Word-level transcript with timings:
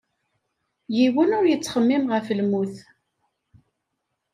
Yiwen 0.97 1.35
ur 1.37 1.45
yettxemmim 1.47 2.05
ɣef 2.13 2.27
lmut. 2.39 2.75